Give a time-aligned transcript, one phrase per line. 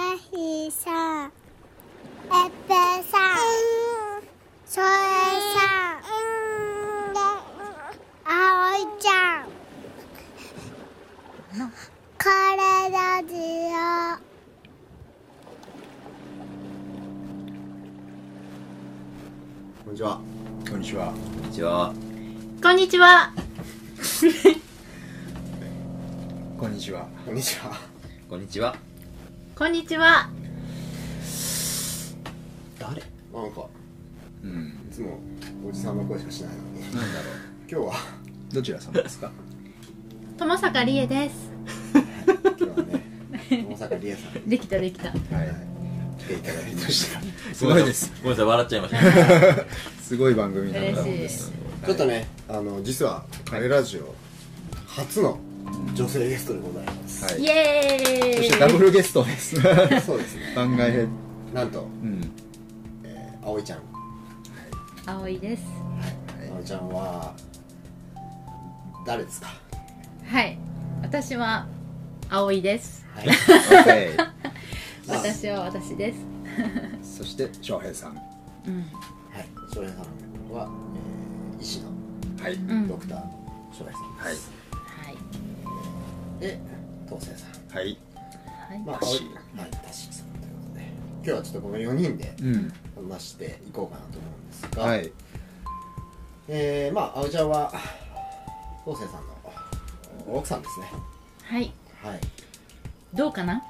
[0.00, 1.32] はひさん、
[2.32, 2.72] えっぺ
[3.02, 3.36] さん、
[4.64, 4.84] そえ
[5.54, 5.60] さ
[5.94, 6.08] ん、
[8.24, 8.28] あ
[8.72, 9.44] おいちゃん、
[12.18, 12.24] こ
[12.56, 12.60] れ
[12.90, 12.98] ラ
[13.28, 13.34] ジ
[13.76, 14.24] オ。
[19.84, 20.18] こんにちは。
[20.70, 21.12] こんにちは。
[21.12, 21.92] こんにちは。
[22.62, 23.32] こんにちは。
[26.58, 27.06] こんにちは。
[27.26, 27.76] こんにちは。
[28.30, 28.89] こんにちは。
[29.60, 30.30] こんにちは。
[32.78, 33.02] 誰？
[33.30, 33.66] なんか、
[34.42, 34.68] うん。
[34.88, 35.18] いつも
[35.68, 37.26] おじさんの声しかしないのに、なんだろ
[37.70, 37.92] 今日は、
[38.50, 38.54] う。
[38.54, 39.30] どちら様ですか？
[40.38, 41.50] 友坂理恵です。
[41.92, 43.04] 今日はね、
[43.50, 45.10] 大阪理恵さんにできたできた。
[45.10, 45.18] はい。
[46.20, 47.20] 来ていただきました。
[47.54, 48.12] すごいです。
[48.22, 49.66] ごめんなさい、笑っちゃいました。
[50.02, 51.52] すごい番組だったもんで嬉す。
[51.84, 54.14] ちょっとね、あの、実は、カレラジオ、
[54.86, 55.38] 初の
[55.94, 56.99] 女性ゲストでございます。
[57.24, 57.40] はい。
[57.42, 58.44] イエそーイ。
[58.46, 59.56] してダブルゲストです。
[59.60, 60.52] そうですね。
[60.56, 61.08] 番外編。
[61.54, 62.30] なんと、うん。
[63.04, 63.80] えー、葵ちゃん。
[65.06, 65.62] 葵です。
[66.52, 67.34] 葵ちゃんは、
[69.06, 69.48] 誰ですか？
[70.26, 70.58] はい。
[71.02, 71.66] 私は
[72.28, 73.04] 葵です。
[73.14, 73.28] はい。
[75.08, 76.18] 私は私です。
[77.18, 78.12] そして翔平さん。
[78.66, 78.80] うん。
[79.30, 79.48] はい。
[79.74, 80.68] 翔平さんは、
[81.58, 81.88] えー、医師の
[82.42, 82.54] はい。
[82.54, 82.88] うん。
[82.88, 83.32] ドクターの
[83.72, 84.34] 翔平さんはい。
[84.34, 84.50] です。
[84.70, 85.16] はい。
[86.40, 86.60] で、
[87.18, 87.30] さ
[87.74, 87.76] ん。
[87.76, 87.98] はい。
[88.68, 88.78] はい。
[88.86, 90.84] まあ、はい、タッシーさんということで、
[91.16, 92.72] 今日はちょっとこの4人でうん。
[93.08, 95.12] 話していこうかなと思うんですが、はい。
[96.48, 99.26] えー、まあ、葵ちゃんは、さん
[100.26, 100.86] の奥さんですね。
[101.42, 101.72] はい。
[102.02, 102.20] はい。
[103.14, 103.62] どうかな？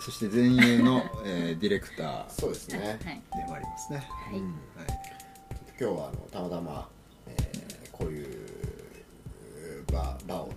[0.00, 2.78] そして前衛の、えー、ディレクターそうですね。
[2.78, 3.22] はい。
[3.32, 3.98] でもありますね。
[3.98, 4.38] はい。
[4.38, 4.56] うんはい。
[5.78, 6.88] 今日はあのたまたま、
[7.26, 8.35] えー、こういう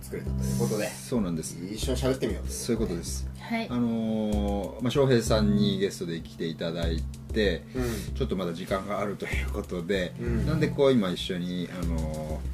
[0.00, 1.56] 作れたということで、そうなんです。
[1.72, 2.50] 一緒に喋ってみようう。
[2.50, 3.26] そういうことです。
[3.38, 3.68] はい。
[3.68, 3.76] あ。
[3.76, 7.02] のーまあ、翔平さんにゲストで来ていただい
[7.32, 8.14] て、うん。
[8.14, 10.46] ちょっとまだ時間があるということで、うん。
[10.46, 12.50] なんでこう今一緒に、あのー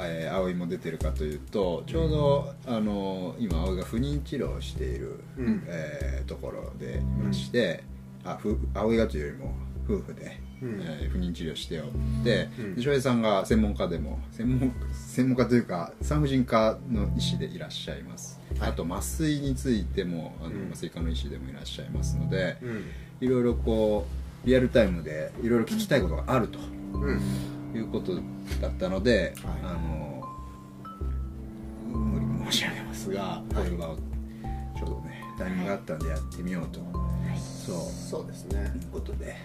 [0.00, 5.64] えー葵も出てるかというとちょうど、あのー今葵が不妊治療をしている、うん。
[5.66, 7.82] えーところでまして、
[8.24, 9.54] あふ葵がというよりも
[9.88, 10.80] 夫婦で、うん。
[10.80, 11.86] えー不妊治療しておっ
[12.24, 12.74] て、うん。
[12.74, 18.70] で翔平さんが専門家でも専門専門家というか産婦人科の医師でいらっしゃいます、はい。
[18.70, 20.66] あと麻酔についてもあの、うん。
[20.68, 22.84] 麻酔科の医師でもいらっしゃいますので、うん。
[23.20, 24.06] いろいろこ
[24.44, 26.58] うリアルタイムでいろいろ聞きたいことがあると
[26.94, 27.20] うん。
[27.74, 28.14] いうこと
[28.60, 29.54] だったので、はい。
[29.62, 30.22] あの
[31.86, 33.96] 無理申し上げますが、これは
[34.76, 36.80] ちょうどねタイミングがあったんでやってみようと、
[37.38, 37.76] そう。
[37.92, 38.72] そうですね。
[38.74, 39.36] いうことで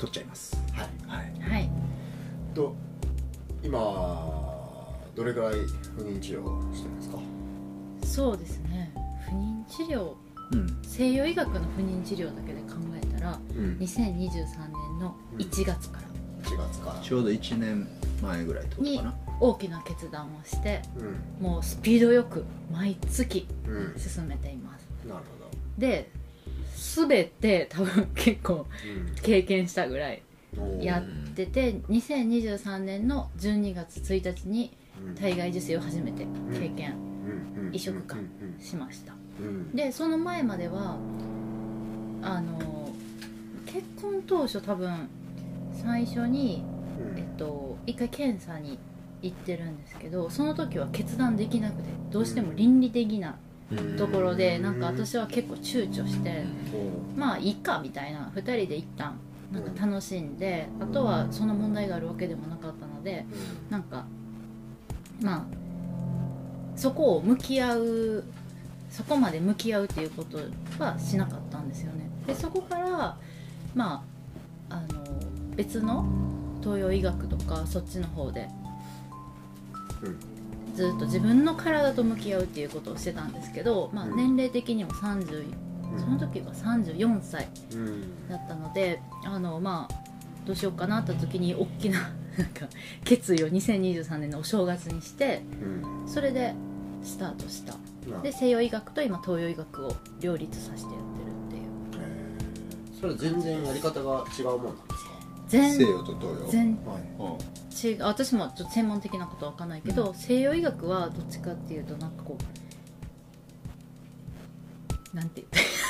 [0.00, 0.56] 撮っちゃいます。
[0.72, 0.88] はい。
[1.06, 1.50] はい。
[1.50, 1.70] はい。
[2.54, 2.74] と
[3.62, 3.70] 今
[5.14, 5.54] どれぐらい
[5.96, 7.18] 不妊治療してるんですか？
[8.06, 8.92] そうですね。
[9.28, 10.14] 不妊治療。
[10.52, 10.80] うん。
[10.82, 13.76] 西洋医学の不妊治療だけで考えたら、うん。
[13.78, 16.50] 2023年の1月から。
[16.50, 17.00] 4月から。
[17.00, 17.86] ちょうど1年
[18.22, 19.14] 前ぐらいってことにかな。
[19.38, 21.44] 大きな決断をして、うん。
[21.44, 24.00] もうスピードよく毎月うん。
[24.00, 24.88] 進めています。
[25.06, 25.24] なる
[25.78, 26.10] で
[26.80, 28.66] 全て多分結構
[29.22, 30.22] 経験したぐらい
[30.56, 31.02] うんやっ
[31.34, 34.76] てて2023年の12月1日に
[35.14, 36.26] 体外受精を初めて
[36.58, 36.94] 経験
[37.72, 38.60] 移植かうん。
[38.60, 39.12] しました。
[39.40, 39.76] うん。
[39.76, 40.96] でその前までは
[42.22, 42.90] あの
[43.66, 45.08] 結婚当初多分
[45.72, 46.64] 最初に、
[46.98, 47.18] うん。
[47.18, 48.78] えっと、一回検査に
[49.22, 53.36] 行ってるんですけどその時は決断できなくてどうしても倫理的な
[53.96, 56.44] ところでなんか私は結構躊躇して
[57.16, 59.16] まあいいかみたいな2人で一旦
[59.52, 63.24] なんか楽しんであとはその問題があるわけでもなかったので
[63.68, 64.06] なんか
[65.22, 65.44] まあ
[66.76, 68.24] そこを向き合う
[68.90, 70.38] そこまで向き合うっていうこと
[70.82, 72.10] はしなかったんですよね。
[72.26, 73.16] でそこから
[73.74, 74.02] ま
[74.68, 75.04] ああの
[75.54, 76.04] 別の
[76.62, 78.48] 東洋医学とかそっちの方で
[80.74, 84.16] ずっと自分の体と向き合うっていうことをしてたんですけど、まあ、うん。
[84.16, 85.44] 年齢的にも30
[85.98, 88.28] その時は34歳うん。
[88.28, 89.94] だったのであのまあ
[90.46, 91.98] どうしようかなって時に大きな
[92.38, 92.66] なんか
[93.04, 96.08] 決意を2023年のお正月にしてうん。
[96.08, 96.54] それで
[97.02, 97.74] スタートした。
[98.10, 100.98] なで西洋医学と今東洋医学を両立させてやってる
[101.48, 101.62] っていう。
[102.02, 103.00] えー。
[103.00, 105.09] それ全然やり方が違うもんなんですか？
[105.50, 106.46] 全西洋と東洋。
[106.48, 107.86] 全はい。
[107.86, 112.38] 違う私もちょっと専門的なことは分かんないけど、西洋医学はどっちかっていうとなんかこ
[115.12, 115.42] う なんて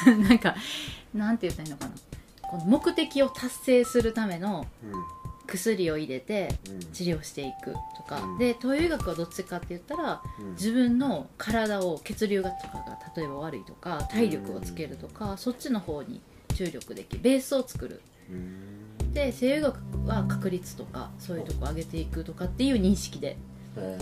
[0.06, 0.56] 言ったなんか
[1.12, 1.92] なんて言ったらいいのかな。
[2.42, 4.66] この目的を達成するための
[5.46, 6.80] 薬を入れてうん。
[6.92, 8.38] 治療していくとか、うん。
[8.38, 10.52] で東洋医学はどっちかって言ったらうん。
[10.52, 16.22] 自分の体を血流がとかが例えば悪いとか体力をつけるとか、そっちの方に
[16.54, 17.22] 注力できる。
[17.22, 18.00] ベースを作る
[19.10, 19.76] うんで西洋医学
[20.06, 23.36] は確率とかそういうとこ上げていくとかっていう認識で
[23.76, 23.98] え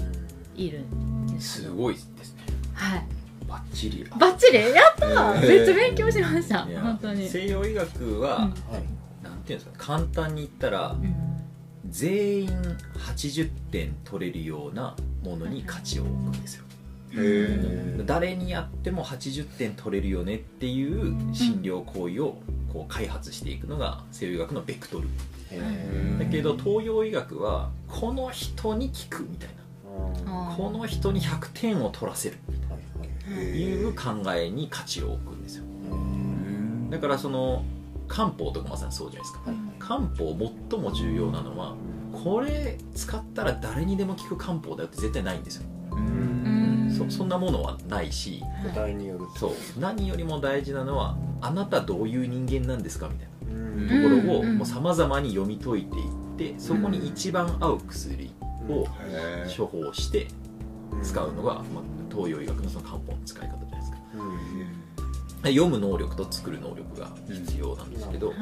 [0.55, 2.43] いるんですすごいですね。
[2.75, 3.07] はい。
[3.49, 4.59] バッチリバッチリ？
[4.59, 6.65] やっためっちゃ勉強しました。
[6.65, 8.53] 本当に、西洋医学は、うん。
[8.53, 8.83] ーはい
[9.25, 11.15] なんていうんですか簡単に言ったらうん。
[11.89, 12.49] 全員
[12.99, 14.95] 80点取れるような
[15.25, 16.65] ものに価値を置くんですよ。
[16.65, 16.68] へ
[18.07, 22.39] 誰にやっても80点取れるよねっていう診療行為を
[22.73, 25.09] こう開発していくのが西洋医学のベクトル。
[25.51, 30.55] へだけど東洋医学はこの人に効くみたいな。
[30.57, 32.37] この人に100点を取らせる。
[32.49, 33.35] いはい。
[33.35, 35.65] という考えに価値を置くんですよ。
[35.91, 37.65] ーだからその
[38.07, 39.51] 漢方とかまさにそうじゃないですか。
[39.51, 39.59] はい。
[39.79, 41.75] 漢方最も重要なのは
[42.13, 45.67] これ使ったら誰にでも効く漢方だよって絶対ないんですよ。
[45.93, 46.38] うん
[46.99, 49.81] そそんなものはないし個体によるとそう。
[49.81, 53.87] 何よりも大事なのはあなたどういう人間なんですかみたいうん。
[53.87, 58.31] なところをうんもう様々に読み解いていってそこに一番合う薬
[58.69, 58.87] を
[59.57, 60.27] 処方して
[61.03, 61.65] 使うのが、まあ、
[62.11, 63.99] 東洋医学のその漢方の使い方じゃないですか。
[65.45, 65.53] うん。
[65.53, 68.37] 読む能力と作る能力が必要なんですけど、はい。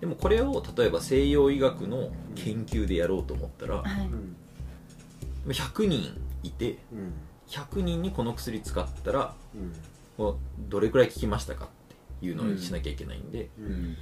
[0.00, 4.06] でもこれを例えば西洋医学の研究でやろうと思ったらはい。
[4.06, 4.36] うん。
[5.52, 7.12] 100人いてうん。
[7.48, 9.34] 100人にこの薬使ったら
[10.18, 10.34] う
[10.68, 11.68] どれくらい効きましたかっ
[12.20, 13.96] ていうのをしなきゃいけないんで、うん。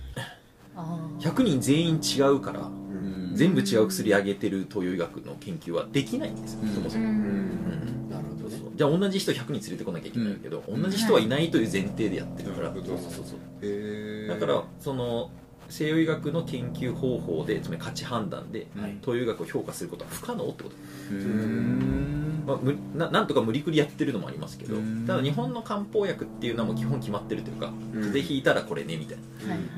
[0.76, 1.31] あー。
[1.31, 3.31] 100人全員違うからうん。
[3.34, 6.75] 全部違う薬あげてる東洋医学の研究はできないんですよ、うん。
[6.75, 7.10] そもそうも、ん。
[7.10, 8.10] うん。
[8.10, 8.62] なるほどね。
[8.75, 15.31] じゃあ同じ人100人連れてこなきゃいけないけど、同じ人はいないという前提でやってるから、そうそうそうだからその
[15.69, 18.98] 西洋医学の研究方法でつまり価値判断ではい。
[19.00, 20.76] 東洋医学を評価することは不可能ってこと、
[21.10, 22.09] うーん
[22.46, 25.06] まあ、むななんとか無理くりやってるのもありますけどうん。
[25.06, 27.92] ただ日本の漢方薬っていうのはもう基本決まってるというかうん。
[27.92, 29.19] 風邪ひいたらこれねみたい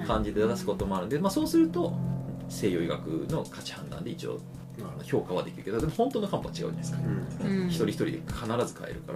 [0.01, 1.93] な感じで出すこともあるんで、まあ、そうすると
[2.49, 4.41] 西洋医学の価値判断で一応
[5.05, 6.99] 評価はできるけどでも本当の漢方は違うじゃないですか、
[7.45, 7.63] うん。
[7.63, 9.13] うん一人一人で必ず変えるか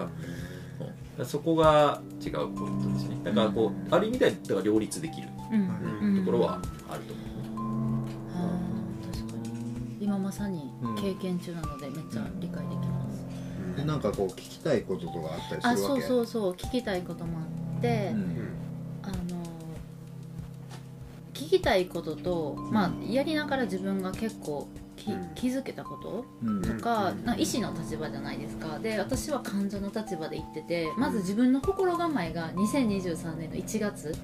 [1.19, 3.17] ら,、そこが違うポイントですね。
[3.25, 5.61] だからこうある意味ではだから両立できるうん。
[6.17, 6.61] うんところは
[6.91, 8.05] あると思う、
[8.35, 9.97] あー確かに。
[10.01, 10.71] 今まさに
[11.01, 12.96] 経験中なのでめっちゃ理解できます、
[13.77, 16.03] でなんかこう聞きたいこととかあったりあするわけ？
[16.03, 18.49] そうそうそう聞きたいこともあって、うん。
[19.03, 19.15] あの
[21.35, 25.29] 聞きたいことと、まあ、やりながら自分が結構きうん。
[25.35, 26.63] 気づけたことうん。
[26.63, 27.25] とか,、うん。
[27.25, 28.79] な医師の立場じゃないですか。
[28.79, 34.15] で私は患者の立場で言っててまず自分の心構えが2023年の1月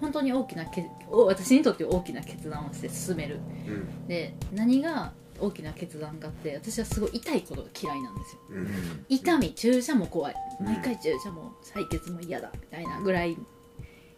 [0.00, 3.40] 本当に大きなけお私にとって大きな決断をして進める。
[3.66, 4.08] うん。
[4.08, 5.12] で何が
[5.44, 8.40] 大きな決断かって私はすごい痛いことが嫌いなんですよ。
[8.50, 9.06] うん。
[9.08, 10.34] 痛み注射も怖い。
[10.60, 10.66] うん。
[10.66, 13.36] 毎回注射も採血も嫌だみたいなぐらい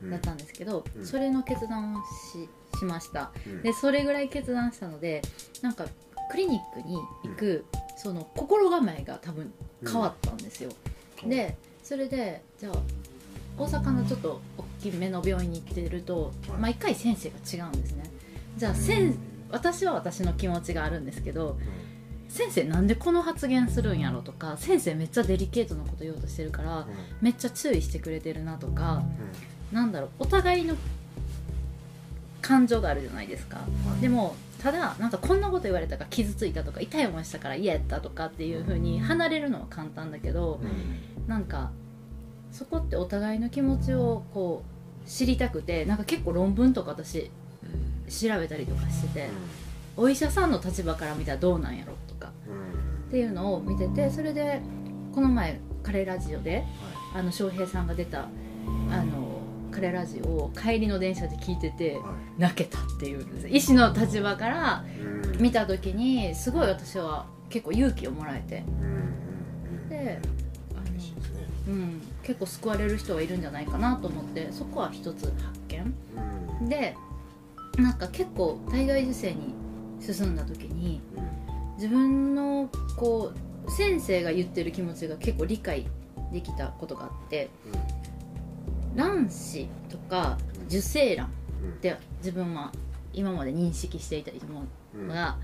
[0.02, 1.06] うんだったんですけど、うん。
[1.06, 1.98] それの決断を
[2.32, 3.32] ししました。
[3.46, 3.62] うん。
[3.62, 5.22] でそれぐらい決断したので
[5.62, 5.86] なんか
[6.30, 7.64] クリニックに行く、
[7.96, 9.52] その心構えが多分
[9.84, 10.70] 変わったんですよ、
[11.22, 11.28] うん。
[11.28, 12.72] でそれでじゃあ
[13.58, 17.36] 大阪のちょっと大きめの病院に行ってるとはい毎回先生が
[17.66, 18.04] 違うんですね。
[18.56, 19.14] じゃあ先
[19.50, 21.58] 私は私の気持ちがあるんですけど
[22.28, 26.86] 先生なんでこの発言するんやろとか先生めっちゃデリケートなこと言おうとしてるから
[27.20, 29.02] めっちゃ注意してくれてるなとか
[29.72, 30.76] なんだろうお互いの
[32.42, 33.64] 感情があるじゃないですか、は
[33.98, 34.00] い。
[34.00, 40.60] でもただなんかこんなこと言われたから傷ついたとか痛い思いしたから嫌やったとかっていう風に離れるのは簡単だけど
[41.26, 41.70] なんか
[42.52, 44.64] そこってお互いの気持ちをこ
[45.04, 47.30] う知りたくてなんか結構論文とか私
[48.08, 49.28] 調べたりとかしてて
[49.96, 52.32] お医者さんの立場から見たらどうなんやろとか。
[53.08, 54.60] っていうのを見ててそれで
[55.14, 56.64] この前カレーラジオで
[57.14, 58.22] あの翔平さんが出た
[58.90, 61.98] あのカレーラジオを帰りの電車で聞いてて
[62.36, 64.84] 泣けたっていう医師の立場から
[65.38, 68.64] 見た時にすごい私は結構勇気をもらえて。
[69.88, 70.18] で
[70.74, 76.68] あの、うん、結構救われる人はいるんじゃないかなと思ってそこは一つ発見。
[76.68, 76.96] で
[77.76, 79.54] なんか結構体外受精に
[80.00, 81.00] 進んだ時に
[81.76, 83.32] 自分のこ
[83.66, 85.86] う先生が言ってる気持ちが結構理解
[86.32, 87.50] できたことがあって
[88.94, 91.30] 卵子とか受精卵っ
[91.80, 92.72] て自分は
[93.12, 94.64] 今まで認識していたりも
[94.94, 95.36] のが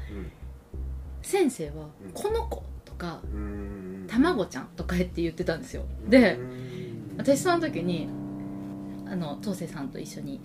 [1.22, 3.20] 先生は「この子」とか
[4.08, 5.84] 「卵ちゃん」とかって言ってたんですよ。
[6.08, 6.38] で
[7.18, 8.08] 私その時に
[9.06, 10.40] あの東勢さんと一緒に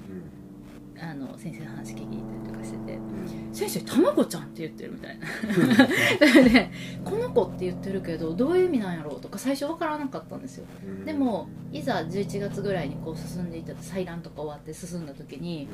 [1.02, 2.12] あの先生の話聞いた
[2.50, 2.98] りとかしてて
[3.54, 6.44] 「先生たまごちゃんって言ってる」みたいな。
[6.50, 6.72] で
[7.06, 10.66] 「この子って言ってるけどどういう意味なんやろう?」とか最初分からなかったんですよ。
[11.06, 15.68] でもいざ11月ぐらいにこう進んでいった採卵とか終わって進んだ時に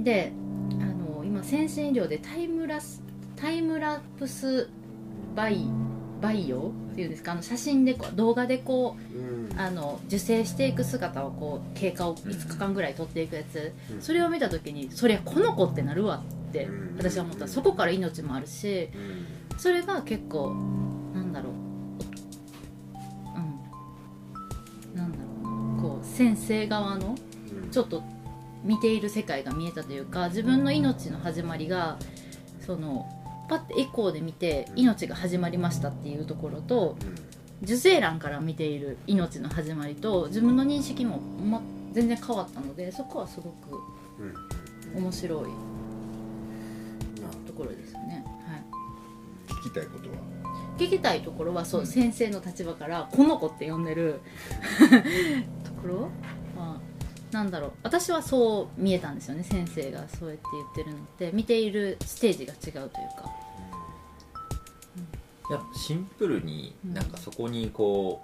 [0.00, 0.32] で
[0.80, 3.02] あの今先進医療でタイムラス
[3.36, 4.68] タイムラプス
[5.34, 5.66] バイ
[6.20, 7.32] バイオっていうんですか？
[7.32, 14.02] あの写真でこう動画でこうあの受精していく姿をこう経過を5日間ぐらい撮っていくやつ、うん。
[14.02, 16.96] それを見た時にそりゃこの子ってなるわってうん。
[16.96, 17.48] 私は思った。
[17.48, 18.90] そこから命もあるし
[19.56, 20.54] それが結構
[21.14, 21.52] なんだろう
[24.92, 27.16] うんなんだろうなこう先生側の
[27.70, 28.02] ちょっと
[28.62, 31.98] 見ている世界が見えたというか自分の命の始まりが
[32.60, 33.06] その
[33.48, 36.96] パッてエコーで見て命が始まりましたっていうところと
[37.62, 41.60] 受精卵から見ている命の始まりと自分の認識も、ま、
[41.92, 43.82] 全然変わったのでそこはすごく
[44.94, 45.44] 面白い
[47.46, 48.62] ところですね、はい、
[49.60, 50.16] 聞きたいことは？
[50.78, 54.20] 聞きたいところはそう、先生の立場から「この子」って呼んでる
[55.64, 56.10] ところ？
[56.62, 56.78] は
[57.32, 57.72] なんだろう。
[57.82, 59.42] 私はそう見えたんですよね。
[59.42, 61.30] 先生がそうやって言ってるのって。
[61.32, 63.30] 見ているステージが違うというか
[65.48, 68.22] いやシンプルにうんなんかそこにこ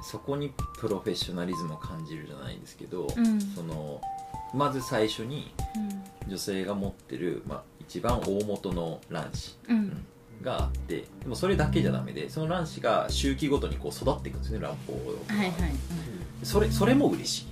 [0.00, 3.40] う、そこにプロフェッショナリズムを感じるじゃないですけど、うん。
[3.40, 4.00] その
[4.54, 5.52] まず最初に
[6.28, 9.76] 女性が持ってる、まあ、一番大元の卵子うん。
[9.76, 10.06] うん
[10.42, 15.52] があってでもそれだけじゃダメでその卵子が周期ごとにこう育っていくんですね卵胞をはいはい、
[16.42, 17.46] それそれも嬉しい。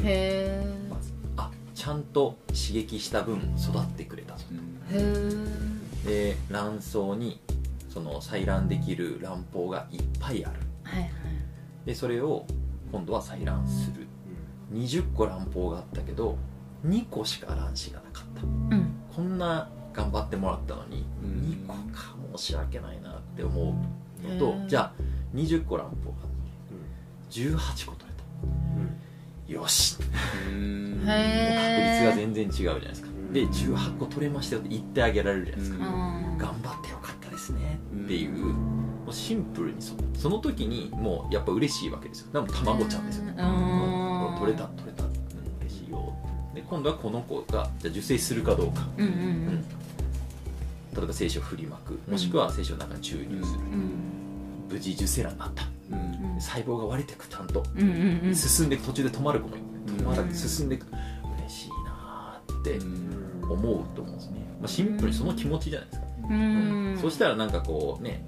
[0.00, 1.12] うん、へえまず。
[1.36, 4.44] あちゃんと刺激した分育ってくれたぞ
[4.90, 5.14] へ
[6.06, 7.40] えで卵巣に
[7.94, 10.58] その採卵できる卵胞がいっぱいある。
[10.82, 11.10] はいはい。
[11.86, 12.44] でそれを
[12.90, 14.08] 今度は採卵する。
[14.72, 16.36] 20個卵胞があったけど
[16.84, 18.42] 2個しか卵子がなかった。
[18.42, 18.94] うん。
[19.14, 21.66] こんな頑張ってもらったのにうん。
[21.66, 24.46] 2個か申し訳ないなって思うのと。
[24.46, 24.92] へーじゃあ
[25.32, 29.52] 20個卵胞があって18個取れた。
[29.52, 29.98] よし。
[30.48, 31.02] うん。
[31.04, 33.08] 確率が全然違うじゃないですか。
[33.32, 36.38] で18個取れましたよって言ってあげられるじゃないですか、うん。
[36.38, 36.93] 頑張って
[38.04, 39.96] っていう、もうシンプルにそう。
[40.16, 42.32] その時にもうやっぱ嬉しいわけですよ。
[42.32, 44.36] でも卵ちゃんですよね、うん。
[44.38, 45.10] 取れた取れた、うん、
[45.62, 46.12] 嬉しいよ。
[46.54, 49.64] で今度はこの子がじゃあ受精するかどうか、うんうんうん。
[50.94, 51.98] 例えば精子を振りまく。
[52.10, 53.90] もしくは精子を中に注入する、うん。
[54.70, 55.64] 無事受精卵になった。
[55.90, 55.96] う
[56.36, 56.40] ん。
[56.40, 57.64] 細胞が割れていくちゃんと、
[58.34, 59.64] 進んでいく途中で止まる子もいる。
[59.96, 60.34] 止まらうん。
[60.34, 60.86] 進んでいく。
[61.38, 63.24] 嬉しいなーってうん。
[63.44, 63.60] 思う
[63.94, 66.98] と思うんですね、まあ、シンプルにその気持ちじゃないですか、うん。
[67.00, 68.24] そしたらなんかこうね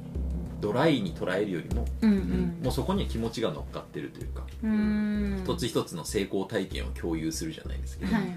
[0.60, 2.58] ドライに捉えるよりも、うんうん。
[2.62, 5.40] もうそこには気持ちが乗っかってるというか、うん。
[5.44, 8.34] 一つ一つの成功体験を共有するじゃないですけど、はいはい。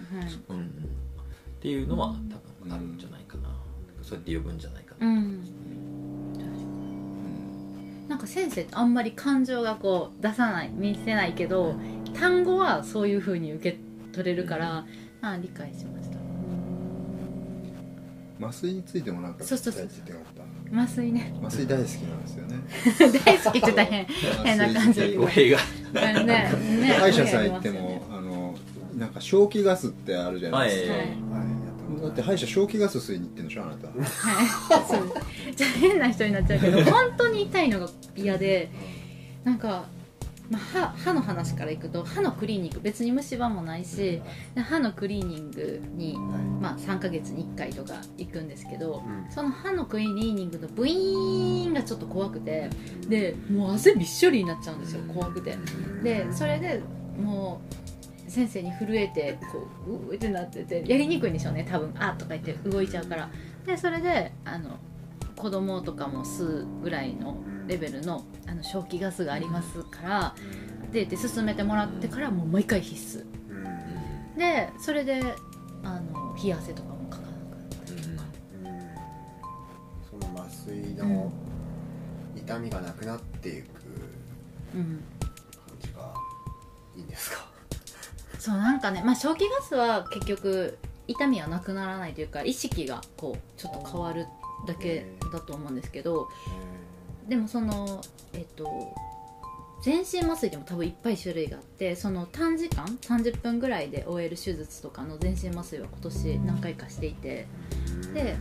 [0.49, 0.69] うんうん、っ
[1.61, 3.49] ていうのは多分あるんじゃないかな、
[4.03, 5.43] そうやって呼ぶんじゃないかな、うん。
[8.09, 11.75] なんか先生ってあんまり感情がこう出さない見せないけど
[12.15, 13.77] 単語はそういうふうに受け
[14.11, 14.85] 取れるから、
[15.21, 16.08] あ理解しました
[18.39, 19.89] 麻酔についてもなんかそうそうそう。
[20.73, 21.33] 麻酔ね。
[21.41, 22.55] 麻酔大好きなんですよね。
[23.25, 25.13] 大好きって大変変な感じ。
[25.15, 25.57] 語弊が
[25.93, 26.95] ねね。
[26.99, 28.55] 歯医者さん行ってもあの
[28.97, 31.01] なんか消気ガスってあるじゃないですか、はい。
[31.01, 32.01] はい。
[32.01, 33.87] だって歯医者消気ガス吸いに行ってんでしょあなた。
[33.91, 34.87] はい。
[34.87, 35.13] そう。
[35.55, 38.71] じゃあ変な人になっちゃうけど本当に痛いのが嫌で
[39.43, 39.85] なんか、
[40.49, 44.21] まあ、歯歯の話からいくと歯のクリーニング別に虫歯もないし
[44.55, 46.17] で歯のクリーニングに、
[46.59, 49.31] まあ、3ヶ月に1回とか行くんですけど、うん。
[49.31, 52.69] その歯のクリーニングのブイーンがちょっと怖くて
[53.07, 55.55] でもう汗びっしょりになっちゃうんですよ怖くて。
[56.03, 56.81] でそれで
[57.21, 57.61] も
[58.27, 61.93] う先生に震えてこううーってなっててやりにくいんでしょうね多分。
[61.99, 63.29] あーとか言って動いちゃうから。
[63.65, 64.77] でそれであの
[65.35, 67.37] 子供とかも吸うぐらいの
[67.69, 70.33] レベルのあの消気ガスがありますからっ
[70.91, 73.23] て言って進めてもらってからもう毎回必須。
[73.49, 74.37] うん。
[74.37, 75.21] でそれで
[75.83, 78.25] あの冷や汗とかもかかなくなったりとか。
[80.09, 81.31] その麻酔の
[82.35, 83.67] 痛みがなくなっていく
[84.73, 86.13] うん感じが
[86.97, 87.45] いいんですか？
[88.39, 94.25] そうなんかね、まあ、消気ガスは結局痛みはなくならないというか意識がこうちょっと変わる
[94.65, 96.29] だけだと思うんですけど
[97.29, 98.01] でもその
[98.33, 98.93] えっと
[99.81, 107.47] 全身麻酔でも多分いっぱい種類があってその短時間30分ぐらいで終える手術とかの全身麻酔は今年何回かしていて
[108.13, 108.35] で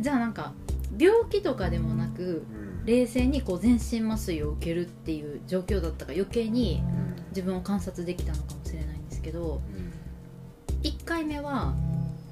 [0.00, 0.52] じゃあなんか
[0.98, 2.44] 病気とかでもなく
[2.86, 6.82] 冷静にこう全身麻酔を受けるっていう状況だったから余計に
[7.30, 9.60] 自分を観察できたのかもしれないんですけど
[10.82, 11.74] 一回目は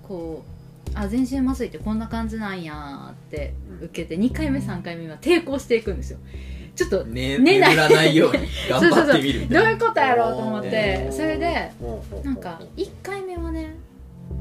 [0.02, 0.53] こう
[0.94, 6.18] あ全身麻酔ってこんな感じなんやーって受けて2回目3回目は抵抗していくんですよ。
[6.76, 7.70] ちょっとね寝ない。
[7.70, 9.62] 眠らないように 頑張ってみるみたいな。
[9.62, 11.72] どういうことやろうと思ってそれで
[12.24, 13.76] なんか1回目はね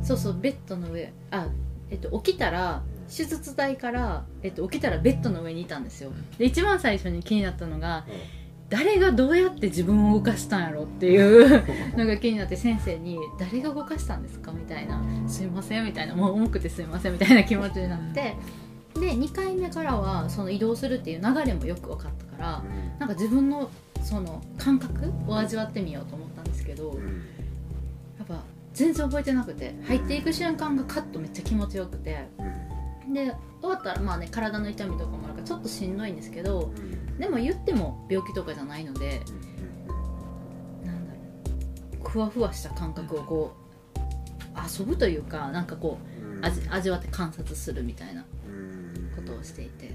[0.02, 1.48] そうそうベッドの上あ
[1.90, 2.82] えっと起きたら
[3.16, 6.12] 手術台から、えっと、起きたらベッドの上にいたんですよ。
[6.38, 8.06] で一番最初に気になったのが
[8.76, 11.64] 誰がどうやって自分を動かしたんやろっていう
[11.96, 15.00] のが気になって先生に「誰が動かしたんですか?」みたいな
[15.30, 18.36] 「すいません」みたいな「もう重くてすいません」みたいな気持ちになって
[18.96, 23.70] で2回目からはその移動するっていう流れもよく分かったからうんなんか自分の
[24.02, 27.04] その感覚を味わってみようと思ったんですけどうん
[28.18, 28.42] やっぱ
[28.74, 32.73] 全然覚えてなくて入っていく瞬間がカッとめっちゃ気持ちよくてうん
[33.14, 37.18] で終わったらまあね体の痛みとかもあるからちょっとしんどいんですけどうん。
[37.18, 39.22] でも言っても病気とかじゃないので
[40.84, 41.20] なんだろ
[42.06, 43.54] うふわふわした感覚をこ
[43.96, 45.98] う遊ぶというかなんかこ
[46.42, 49.12] う味味わって観察するみたいなうん。
[49.16, 49.94] ことをしていて。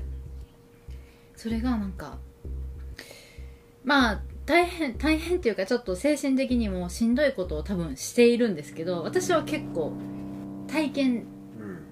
[1.36, 2.18] それがなんか
[3.84, 9.92] まあ大変大変っていうかちょっと精神的にもしんどいことを多分しているんですけど私は結構
[10.66, 11.37] 体験うん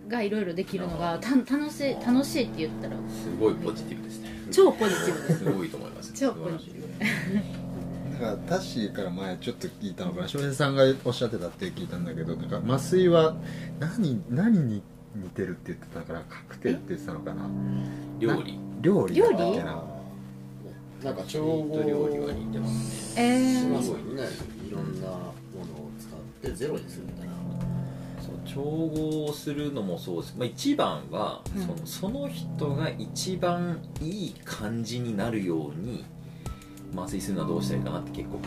[0.08, 2.96] がいろいろできるのがた楽しい楽しいって言ったら。
[2.96, 4.30] すごいポジティブですね。
[4.52, 5.38] 超ポジティブです。
[5.38, 6.12] すごいと思います。
[6.12, 6.86] 超ポジティブ。
[8.14, 13.36] だからタッシーから前ちょっと聞いたのかな翔平さんがおっしゃってたって聞いたんだけどなんか麻酔は
[13.78, 14.82] 何何に
[15.14, 17.48] 似てるって言ってたからカクテルって言ってたのかな。
[18.18, 18.58] 料理。
[18.80, 19.82] 料理だっけな。
[21.04, 23.22] なんか調調合と料理は似てますね。
[23.22, 23.60] えー。
[23.60, 24.22] しますよね。
[24.66, 26.08] いろんなものを使
[26.48, 27.32] ってゼロにするみたいな
[28.46, 31.62] 調合するのもそうです、まあ、一番は、うん。
[31.62, 36.04] そのその人が一番いい感じになるように
[36.96, 38.40] 麻酔するのはどうしたらいいかなって結構考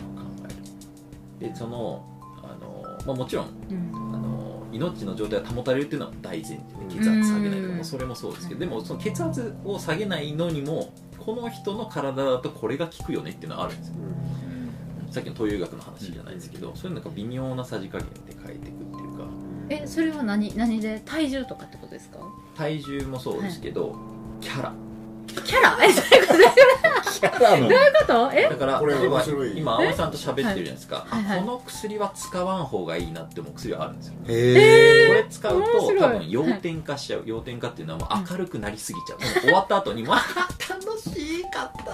[1.40, 1.50] える。
[1.50, 2.04] でその
[2.42, 4.14] あの、まあ、もちろんうん。
[4.14, 13.94] あの命の状態が保たれるっていうのは大前提で血圧下げないとかそれもそうですけどでもその血圧を下げないのにもこの人の体だとこれが効くよねっていうのはあるんですよ。
[15.10, 18.79] さっきの東洋医学の話じゃないですけど、そういうのが微妙なさじ加減で変えていく
[19.70, 21.00] えそれは何何で？
[21.04, 22.18] 体重とかってことですか？
[22.56, 23.96] 体重もそうですけど、
[24.40, 24.72] キャラ。
[25.28, 25.78] キャラ？
[25.84, 26.38] えそういうこと？
[26.38, 26.50] どういう
[27.12, 27.68] キャラの。
[27.68, 27.74] こ
[28.06, 28.32] と？
[28.34, 28.48] え？
[28.48, 29.56] だからこれ面白い。
[29.56, 31.22] 今葵さんと喋ってるじゃないですか、はい。
[31.22, 31.38] はい。
[31.38, 34.14] あこの薬は使わん方がいいなって思う薬はあるんですよ。
[34.26, 34.99] へこれ
[35.40, 37.22] 使うと多分要点化しちゃう。
[37.24, 41.90] 要点化っていうのはもう明るくなりすぎちゃう、もう終わった後に「わあ楽しかったど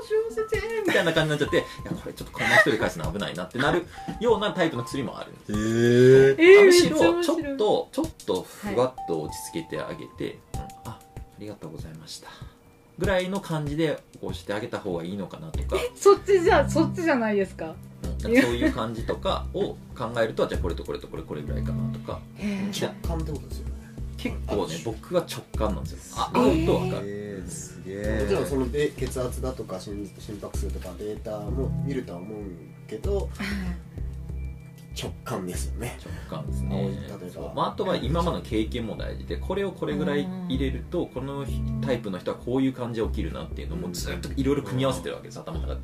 [0.00, 3.86] うしよう先生」みたいな感じになっちゃって「いやこれちょっとこの人で返すの危ないな」ってなる
[4.20, 5.52] ようなタイプの薬もあるんです。
[5.52, 6.36] えー。
[6.38, 10.60] えーむしろちょっとちょっとふわっと落ち着けてあげて、うん。
[10.60, 10.98] ああ
[11.38, 12.28] りがとうございました
[12.98, 15.76] ぐらいの感じでこうしてあげた方がいいのかなとか。
[15.96, 17.66] そっちじゃそっちじゃないですか？
[17.66, 17.74] うん
[18.22, 22.20] そういう感じとかを考えるとじゃあこれとこれとこれこれぐらいかなとか。
[22.38, 23.74] 直感ってことですよね。
[24.16, 26.16] 結構ね僕は直感なんですよ。
[26.18, 32.38] あえー合うと分かるえーすげもちろんそえので血圧だとか心心拍数とかデータも見るとは思う
[32.88, 33.28] けど
[35.00, 35.98] 直感ですよね。
[36.30, 36.88] 直感ですね。
[37.20, 37.52] 例えば。
[37.54, 41.44] まあ、あとは今までの経験も大事でこれをこれぐらい入れるとこの
[41.82, 45.80] タイプの人はこういう感じで起きるなっていうのもずっといろいろ組み合わせてるわけです頭の中で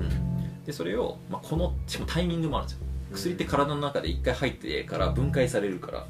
[0.00, 0.64] うん。
[0.64, 2.86] でそれを、まあ、このしかもタイミングもあるんですよ。
[3.12, 6.06] 薬って体の中で一回入ってから分解されるから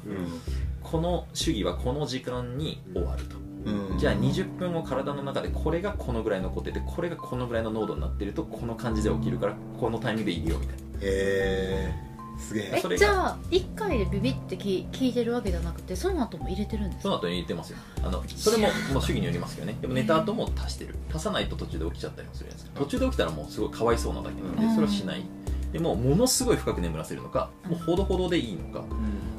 [0.81, 3.35] この主義はこの時間に終わると。
[3.65, 3.97] うん。
[3.97, 10.83] じゃあ20分後体の中でこれがこのぐらい残っててこれがこのぐらいの濃度になってるとこの感じで起きるからこのタイミングでいるよみたいな。
[10.83, 12.06] へえ
[12.37, 12.79] すげえ。
[12.81, 17.01] そじゃあ1回でビビってき聞いてるわけじゃなくてその後も入れてるんですか？
[17.03, 17.77] その後に入れてますよ。
[18.03, 19.77] あのそれももう主義によりますけどね。
[19.81, 20.95] でも寝た後も足してる。
[21.13, 22.79] 足さないと途中で起きちゃったりもするじゃないですか。
[22.79, 24.69] 途中で起きたらもうすごいかわいそうなだけなんうん。
[24.69, 25.23] でそれはしない。
[25.71, 28.85] でもものすごい深く眠らせるのかもうほどほどでいいのか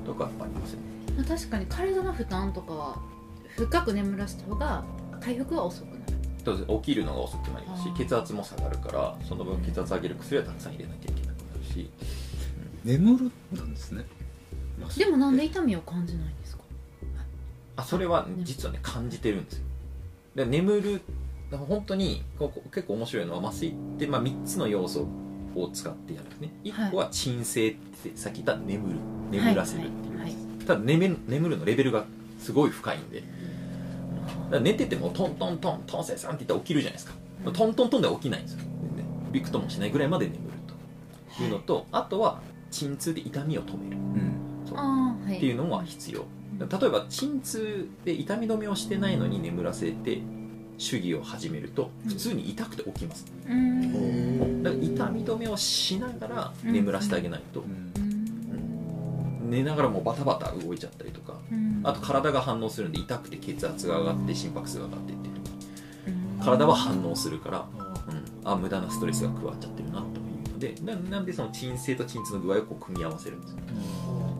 [0.04, 0.86] とかありますよね。
[1.16, 2.98] まあ確かに体の負担とかは
[3.56, 4.84] 深く眠らせた方が
[5.20, 5.98] 回復は遅くなる。
[6.44, 11.27] 当然起きるのが遅くなりますしあー血圧も下がるからその分血圧上げる薬はたくさん入れなきゃいけなくなるし
[12.84, 14.04] 眠るなんですね。
[14.96, 16.62] でもなんで痛みを感じないんですか？
[17.76, 19.64] あそれは実はね感じてるんですよ。
[20.34, 21.00] で眠る
[21.50, 25.08] 本当にこう結構面白いのは麻酔ってまあ3つの要素
[25.54, 28.98] を使ってやるんですね1個は鎮静ってさっき言った眠る
[29.30, 30.34] 眠らせるっていう、はいはい
[30.66, 32.04] ただ眠眠るのレベルが
[32.38, 33.24] すごい深いんで。
[34.62, 37.12] 寝ててもトントントントンセイさんって言ったら起きるじゃないですか。
[37.52, 38.60] トントントンでは起きないんですよ。
[39.30, 40.40] びくともしないぐらいまで眠る
[41.36, 43.96] というのとあとは鎮痛で痛みを止める。
[43.96, 44.74] うん。
[44.74, 45.36] はい。
[45.36, 46.24] っていうのは必要。
[46.58, 50.20] 例えば鎮痛で痛み止めをしてないのに眠らせて
[50.76, 53.26] 手技を始めると普通に痛くて起きます。
[53.46, 54.62] うーん。
[54.62, 57.60] だから痛み止めをしながら眠らせてあげないと。
[57.60, 57.92] うん。
[59.42, 59.50] うん。
[59.50, 61.80] 寝ながらもうバタバタ動いちゃったりとかうん。
[61.84, 65.28] あと体が反応するんで痛くて血圧が上がって心拍数が上がってって
[66.40, 70.17] 体は反応するから、うん、あ無駄なストレスが加わっちゃってるなと
[70.58, 73.58] のでななんでその鎮静と鎮痛の具合をこう組み合わせるんですよ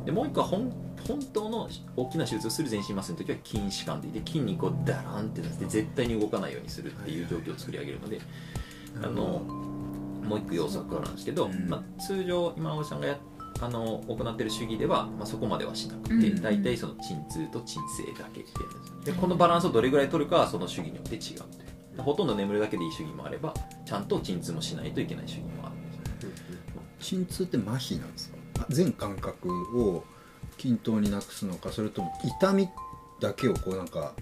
[0.04, 0.72] でもう一個は本
[1.06, 8.20] 本当の大きな手術をする全身麻酔の時は筋弛緩で筋肉をダランって出して絶対に動かないようにするっていう状況を作り上げるので
[9.02, 9.42] あの
[10.28, 11.68] もう一個要素が加わるんですけど、うん。
[11.68, 13.18] まあ、通常今大さんがや
[13.60, 16.42] あの行ってる主義では、まあ、そこまではしなくて、うん。
[16.42, 21.36] 大体その鎮痛と鎮静だけってんですよでこのバランスをどれぐらい取るかはその主義によって違うとい
[21.98, 23.52] うほとんど眠るだけでいい主義もあれば
[23.84, 25.67] ちゃんと鎮痛もしないといけない主義もあ
[27.00, 28.36] 鎮痛って麻痺なんですか？
[28.60, 30.04] あ全感覚を
[30.56, 32.68] 均等になくすのかそれとも痛み
[33.20, 34.12] だけをこうなんか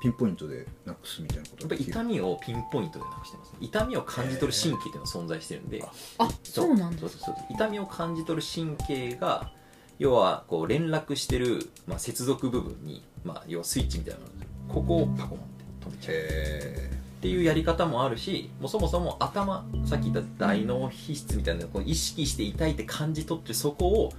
[0.00, 5.84] ピンポイントでなくすみたいなことやっぱり痛みをピンポイントでなくしてます痛みを感じ取る神経っていうのが存在してるんで。
[6.18, 7.54] あそうなんですそうそうそう。
[7.54, 9.52] 痛みを感じ取る神経が
[9.98, 14.26] 要はこう連絡してる、まあ、接続部分に、まあ、要はスイッチみたいなの
[14.68, 16.14] ここをパコンって止めちゃう。
[16.16, 24.12] へっていうやり方もあるしもうそもそも頭さっき言った大脳皮質みたいなこう意識して痛いって感じ取ってそこを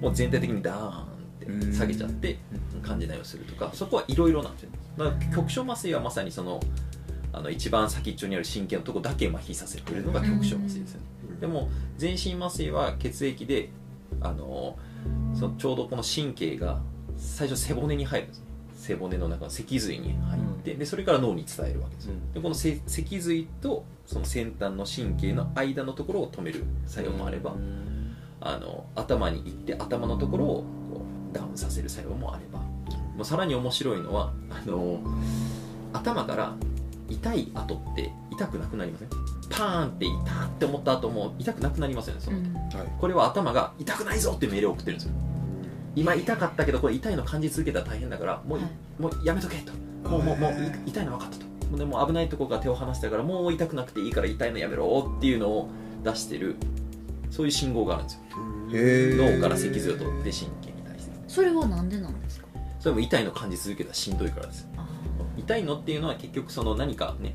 [0.00, 2.38] もう全体的にダーンって下げちゃって
[2.80, 6.60] 感じないようにするとかそこはいろいろなんですよだから局所麻酔はまさにその
[7.32, 11.06] あの一番先っちょにある神経のとこだけ麻痺させてるのが局所麻酔ですよね。
[11.40, 13.70] でも全身麻酔は血液で
[14.20, 14.78] あの
[15.34, 16.80] そのちょうどこの神経が
[17.16, 18.43] 最初背骨に入るんですね
[18.86, 27.54] 背骨の中の脊髄に入って、でそれから脳に伝えるわけですよ、でこのせ脊髄とその先端の神経の間のところを止める作用もあれば、
[28.40, 30.48] あの頭に行って頭のところを
[30.92, 31.00] こ
[31.32, 32.60] うダウンさせる作用もあれば。
[33.14, 34.98] もうさらに面白いのはあの
[35.92, 36.56] 頭から
[37.08, 39.08] 痛い後って痛くなくなりません？
[39.48, 42.52] パーンって痛って思った後も痛くなくなりますよねその、うん。
[42.52, 42.66] はい。
[43.00, 45.14] これは頭が痛くないぞって命令を送ってるんですよ
[45.96, 49.02] 今痛かったけどこれ痛いの感じ続けたら大変だからもう,、はい。
[49.02, 49.72] もうやめとけと。
[50.08, 50.52] もうもうもう
[50.86, 51.46] い痛いの分かったと。
[51.68, 55.68] もうでも危ないところから手を離したからもう痛くなくていいから痛いのやめろっていうのを
[56.04, 56.56] 出してる
[57.30, 58.20] そういう信号があるんですよ。
[59.36, 61.12] 脳から脊髄を取って神経に対して。
[61.28, 62.46] それはなんでなんですか？
[62.80, 64.86] それも痛いの感じ続けたらしんどいからですあ
[65.38, 67.34] 痛いのっていうのは結局その何かね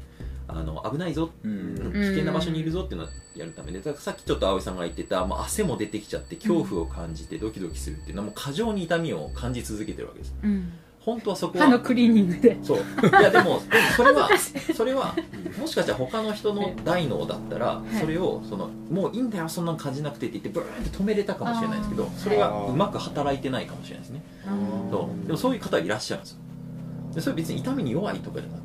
[0.52, 1.30] あの危ないぞ。
[1.44, 1.76] うん。
[1.94, 3.72] 危険な場所にいるぞっていうのをやるため。
[3.72, 10.74] でだからさっきちょっと葵さんが言ってた、まあ、汗も出てきちゃって恐怖を感じてドキドキするっていうのはもう過剰に痛みを感じ続けてるわけですーうん。
[11.00, 12.58] 本当はそこは歯のクリーニングで。
[12.62, 12.78] そう。
[12.78, 12.82] い
[13.24, 13.62] やでもでも
[13.96, 14.30] それは
[14.76, 15.16] それは
[15.60, 17.96] もしかしたら他の人の大脳だったらい。
[17.98, 24.24] それをそのもういいんだよそんなの感じなくてって言ってブーンって止めれたかもしれないですけどそれがうまく働いてないかもしれないですね。
[24.92, 25.28] そう。
[25.28, 26.40] でもそういう方いらっしゃるんですよ。
[27.16, 28.59] でそれ別に痛みに弱いとかじゃな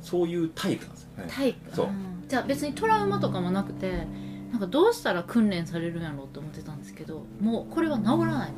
[0.00, 1.08] そういうタイプなんですよ。
[1.28, 1.76] タイプ。
[1.76, 1.86] そう。
[1.86, 2.24] うん。
[2.28, 4.06] じゃあ別にトラウマとかもなくて
[4.50, 8.52] なんかどうしたら訓練されるんやろうと思ってたんですけどもうこれは治らない。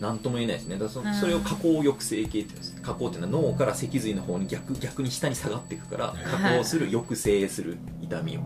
[0.00, 0.78] なんとも言えないですね。
[0.78, 1.14] だからうん。
[1.14, 8.40] そそれを加工抑制系っていうんです加工っていうのは脳から脊髄の方に逆逆に下に下がっていくから加工する抑制する痛みを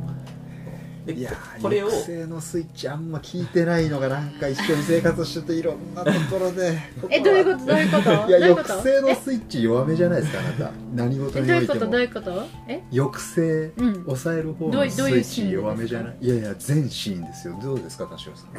[1.06, 1.88] でいやーこれを。
[1.90, 6.78] 抑制のスイッチあんま効いてないのがなんか一緒に生活してていろんなところで。
[7.10, 7.66] えどういうこと？
[7.66, 8.10] どういうこと？
[8.10, 8.68] いやどういうこと？
[8.68, 10.72] 抑制のスイッチ弱めじゃないですかあなた。
[10.94, 11.90] 何事えどういうにおいてもこと？
[11.92, 12.46] どういうこと？
[12.68, 12.82] え？
[12.90, 13.94] 抑制うん。
[14.04, 14.90] 抑える方どうい？
[14.90, 17.58] どういうのスイッチ弱めじゃないいやいや全シーンですよ。
[17.62, 18.52] どうですか田代さん。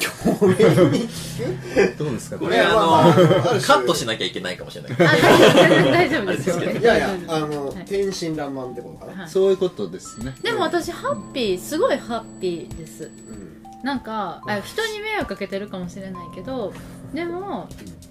[1.98, 4.92] どうですかこれあのカットしなきゃいけないかもしれない。
[4.96, 6.48] 大丈夫です。
[6.50, 7.84] よいやいやあのはい。
[7.86, 9.30] 天真爛漫ってことかな、はい。
[9.30, 10.34] そういうことですね。
[10.42, 13.04] でも私ハッピーすごいハッピーです。
[13.04, 16.72] うんなんかあ人に迷惑かけてるかもしれないけど
[17.14, 17.68] でも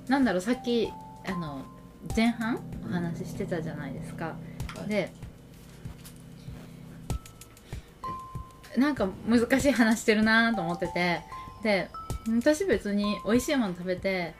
[0.07, 0.89] なんだろうさっき
[1.27, 1.63] あの
[2.15, 4.35] 前半お話ししてたじゃないですか、は
[4.85, 4.87] い。
[4.87, 5.11] で
[8.77, 11.21] なんか難しい話してるなと思ってて
[11.63, 11.89] で
[12.37, 14.33] 私別に美味しいもの食べて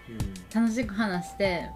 [0.54, 1.70] 楽しく話して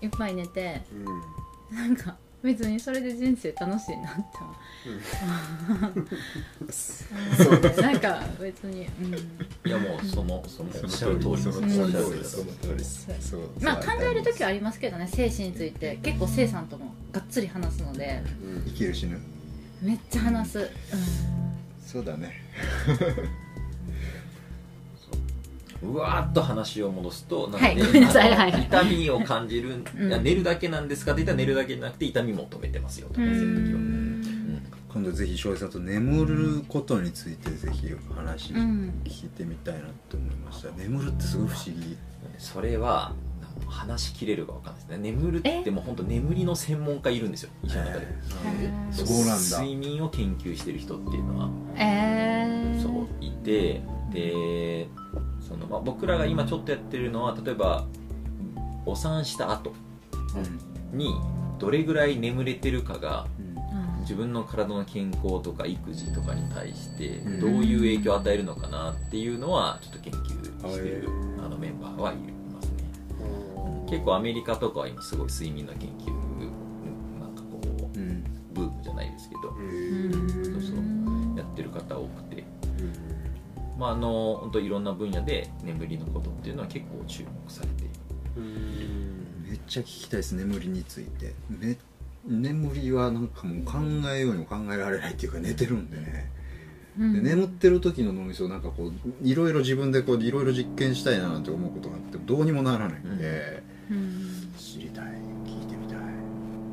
[0.00, 1.76] いっぱい寝てうん。
[1.76, 4.54] なんか別にそれで人生楽しいなって思
[7.78, 11.66] うなんか別に、うん、いやもうそのそのおっしゃそる通りその
[12.12, 12.36] りです。
[12.36, 13.08] その通りです。
[13.60, 15.98] まあ考える時はありりますけどね精神について。
[16.02, 18.22] 結構生さんともがっつり話すので。
[18.66, 19.18] 生きる死ぬ。
[19.80, 20.70] めっちゃ話す、う
[21.86, 22.34] そうだね
[25.82, 28.62] うわーっと話を戻すとなので、はいごめんなさいあのはい。
[28.62, 30.08] 痛みを感じる、うん。
[30.08, 34.18] いや寝るだけなんですかって言ったら寝るだけじゃなくて痛みも止めてますよとかん、そういう時は、うん。
[34.92, 40.70] 今度ぜひ翔平さんと眠ることについてぜひお話うん聞いてみたいなと思いました。
[40.76, 41.96] 眠るってすごい不思議。
[42.38, 43.12] それは
[43.66, 44.98] 話しきれるかわかんないですね。
[44.98, 48.06] 眠るってもう本当眠りの専門家いるんですよ医者の中で。
[48.06, 49.58] へーそうなんだ。
[49.58, 51.50] 睡眠を研究してる人っていうのは。
[51.76, 54.88] えー、そういてで
[55.48, 57.86] その、まあ、僕らが今ちょっとやってるのは例えば
[58.84, 59.72] お産した後
[60.92, 61.14] に
[61.58, 63.26] どれぐらい眠れてるかが
[64.08, 67.40] 自分の体の健康とか育児とかに対してうん。
[67.40, 71.06] どういう影響を与えるのかなっていうのはちょっと研究してるへ
[71.44, 72.84] あのメンバーはいますね。
[73.90, 76.10] 結構アメリカとかは今すごい睡眠の研究
[77.20, 77.60] なんかこ
[77.94, 78.24] ううん。
[78.54, 79.52] ブームじゃないですけど
[83.78, 87.92] まああの本当いろんな分野で眠りのことっていうのは結構注目されている。
[89.48, 91.34] めっちゃ聞きたいです眠りについて。
[91.48, 91.76] め
[92.26, 93.78] 眠りはなんかもう考
[94.10, 96.30] えようにも考えられないっていうか寝てるんでね、
[96.98, 98.92] で眠ってる時の脳みそなんかこう
[99.26, 104.17] いろいろ自分でこういろいろ実験したいななんて思うことがあってもどうにもならないんで、うん。
[104.17, 104.17] 知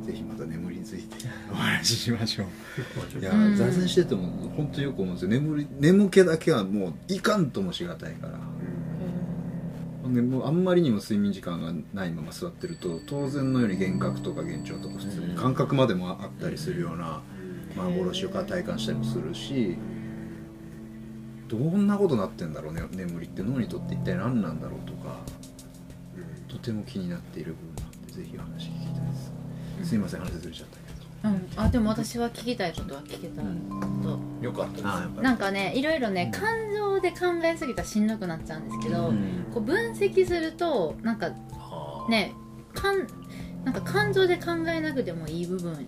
[0.05, 3.19] ぜひまた眠りについてお話ししましょう。
[3.19, 5.29] いやうん座禅してても本当よく思うんですよ。
[5.31, 8.39] 眠り眠気だけはもういかんともしがたいから。
[10.13, 15.35] でもうあんまりにも睡眠時間がないまま座ってると当然のように幻覚とか幻聴とか普通にうん。
[15.35, 17.21] 感覚までもあったりするような
[17.75, 19.75] 幻を体感したりもするし
[21.47, 25.17] どんなことなってんだろうね眠りって脳にとって一体何なんだろうとか
[26.47, 28.84] とても気になっている部分なんでぜひお話聞き
[29.83, 30.85] すすいません話ずれちゃったけ
[31.25, 34.83] うん、あでも私は聞きたいことは聞けたと、よかったです。
[34.83, 35.23] どああやっぱり。
[35.23, 39.47] なんかねいろいろね感情で考えすぎたらしんどくなっちゃうんですけど、うん。
[39.51, 42.11] こう分析するとなんかはあ。
[42.11, 42.33] ね
[42.75, 43.07] かん
[43.63, 45.87] なんか感情で考えなくてもいい部分に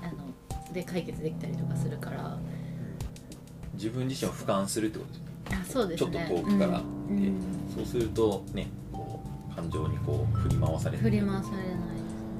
[0.00, 2.38] あので解決できたりとかするから。
[3.74, 5.26] 自分自身を俯瞰するってことですね。
[5.60, 6.12] あそうですね。
[6.12, 6.78] ちょっと遠くから。
[6.78, 6.82] う
[7.12, 7.20] ん。
[7.20, 11.97] でそうするとねこう感情にこう振り回されて振り回されない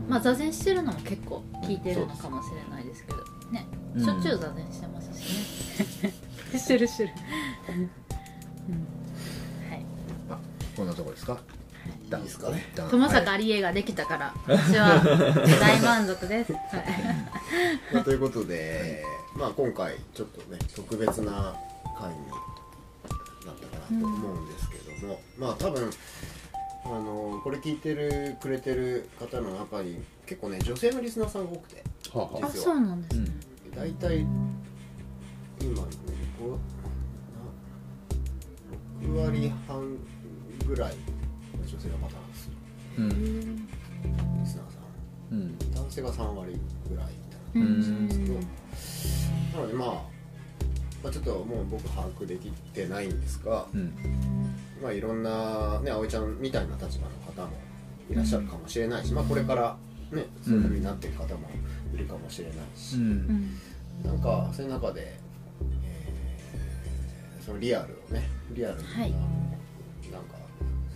[0.08, 3.18] まあ座禅してるのも結構効いてるのかもしれないですけど
[3.50, 3.66] ね。
[3.94, 4.04] うん。
[4.04, 6.12] しょっちゅう座禅してますしね。
[6.58, 7.10] してるしてる。
[8.68, 8.74] うん。
[9.70, 9.84] はい。
[10.76, 11.34] こんなとこですか？
[11.34, 12.20] い。
[12.20, 12.66] いですかね。
[12.72, 12.88] 一旦。
[12.88, 14.98] 友坂はい理恵ができたから私は
[15.60, 16.62] 大満足です、 はい。
[17.92, 19.04] まあ、ということで、
[19.36, 21.54] まあ、今回ちょっとね特別な
[21.98, 22.16] 回に
[23.44, 25.90] なったかなと思うんですけども、まあ多分
[26.90, 32.48] あのこれ聞いてるくれてる方の中に結構ね女性のリスナーさんが多くてはあはあ。
[32.48, 33.26] そうなんですね、
[33.74, 34.20] 大体
[35.60, 35.88] 今ね
[36.38, 36.58] こ
[39.02, 39.96] う6割半
[40.66, 40.94] ぐらい
[41.58, 42.52] の女性の方なんですよ。
[42.98, 43.56] うん。
[43.56, 44.78] リスナーさ
[45.30, 45.38] うん。
[45.38, 47.68] ん男性が3割ぐらいみたいな。
[47.68, 47.74] うん。
[47.74, 50.17] 感じなんですけど、なのでまあ、
[51.02, 53.92] まあ、ちょっともう僕把握できてないんですが、うん。
[54.82, 57.10] まあ、いろんなね葵ちゃんみたいな立場の
[57.44, 57.56] 方も
[58.10, 59.76] いらっしゃるかもしれないし、まあ、これから
[60.12, 61.48] ねそういうふうになっていく方も
[61.94, 63.02] いるかもしれないし、うん。
[64.04, 64.10] うん。
[64.10, 65.18] なんかそういう中で、
[65.84, 69.10] えーそのリアルをねリアルに、はい。
[69.10, 69.20] なん
[70.24, 70.36] か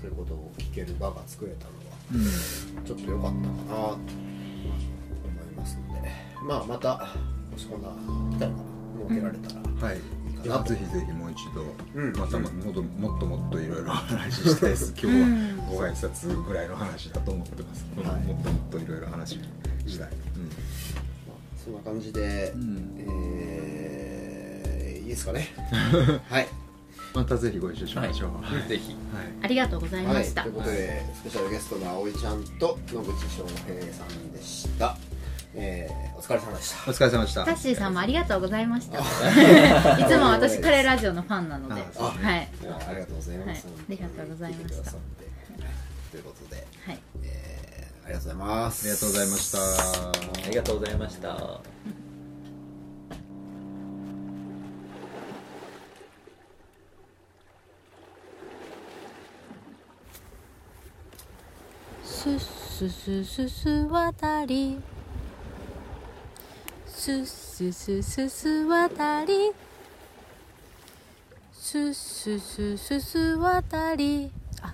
[0.01, 2.85] そういうことを聞ける場が作れたのはうん。
[2.85, 6.11] ちょっと良かったかなと思いますので
[6.47, 7.09] まあまた
[7.51, 7.89] もしこんな
[8.33, 8.72] 機会が
[9.09, 9.99] 設けられたら、はい。
[10.45, 12.13] いやぜひぜひもう一度、うん。
[12.17, 14.95] またももっともっともっといろいろ話したいです。
[15.01, 15.59] 今日うん。
[15.59, 19.39] はご挨拶ぐらいの話だと思ってます、はいもっともっといろいろ話
[19.87, 20.09] したい、
[21.29, 22.95] まあ、そんな感じで、うん。
[22.99, 25.49] えーいいですかね。
[26.31, 26.49] はい、
[27.13, 28.31] またぜひご一緒しましょう。
[28.43, 28.93] はい、ぜひ。
[28.93, 34.97] はいありがとうございはい、ました、ということで、スペシャルゲストの葵ちゃんと野口翔平さんでした、
[35.55, 35.82] えー、お
[36.23, 36.91] 疲れ様でした。
[36.91, 37.45] お疲れ様でした。
[37.45, 39.01] タッシーさんもありがとうございました。
[39.99, 41.83] いつも私彼ラジオのファンなので。
[41.99, 42.49] あはい。
[42.89, 43.75] ありがとうございます、はい。
[43.75, 44.91] ありがとうございました。
[44.93, 46.99] ということで、はい。
[47.25, 48.85] えー、ありがとうございます。
[48.85, 49.59] ありがとうございました。
[49.59, 51.61] ありがとうございました。
[62.05, 64.79] すすすすす渡り
[67.03, 69.51] すすすすす渡り
[71.53, 74.73] すすすすす渡りあ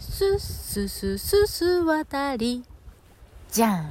[0.00, 2.64] すすすすす渡り
[3.52, 3.90] じゃん